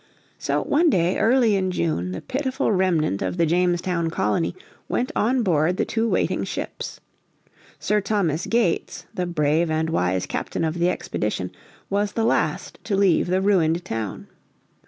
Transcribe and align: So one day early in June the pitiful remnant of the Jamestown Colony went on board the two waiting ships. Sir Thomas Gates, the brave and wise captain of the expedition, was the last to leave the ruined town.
So 0.39 0.63
one 0.63 0.89
day 0.89 1.19
early 1.19 1.55
in 1.55 1.69
June 1.69 2.11
the 2.11 2.23
pitiful 2.23 2.71
remnant 2.71 3.21
of 3.21 3.37
the 3.37 3.45
Jamestown 3.45 4.09
Colony 4.09 4.55
went 4.89 5.11
on 5.15 5.43
board 5.43 5.77
the 5.77 5.85
two 5.85 6.09
waiting 6.09 6.43
ships. 6.43 6.99
Sir 7.77 8.01
Thomas 8.01 8.47
Gates, 8.47 9.05
the 9.13 9.27
brave 9.27 9.69
and 9.69 9.91
wise 9.91 10.25
captain 10.25 10.63
of 10.63 10.79
the 10.79 10.89
expedition, 10.89 11.51
was 11.87 12.13
the 12.13 12.25
last 12.25 12.79
to 12.85 12.95
leave 12.95 13.27
the 13.27 13.41
ruined 13.41 13.85
town. 13.85 14.25